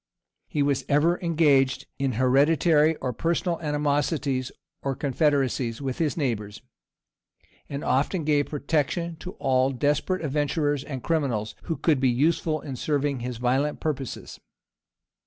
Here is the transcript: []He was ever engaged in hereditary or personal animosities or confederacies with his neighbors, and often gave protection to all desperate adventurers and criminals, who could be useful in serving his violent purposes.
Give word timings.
[]He 0.47 0.63
was 0.63 0.83
ever 0.89 1.21
engaged 1.21 1.85
in 1.99 2.13
hereditary 2.13 2.95
or 2.95 3.13
personal 3.13 3.61
animosities 3.61 4.51
or 4.81 4.95
confederacies 4.95 5.79
with 5.79 5.99
his 5.99 6.17
neighbors, 6.17 6.63
and 7.69 7.83
often 7.83 8.23
gave 8.23 8.47
protection 8.47 9.15
to 9.17 9.33
all 9.33 9.69
desperate 9.69 10.25
adventurers 10.25 10.83
and 10.83 11.03
criminals, 11.03 11.53
who 11.65 11.77
could 11.77 11.99
be 11.99 12.09
useful 12.09 12.61
in 12.61 12.77
serving 12.77 13.19
his 13.19 13.37
violent 13.37 13.79
purposes. 13.79 14.39